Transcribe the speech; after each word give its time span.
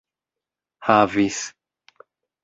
havis 0.89 1.37